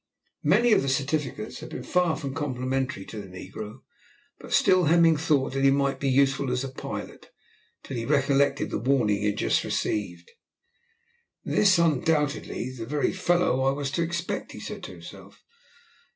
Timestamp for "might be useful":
5.69-6.49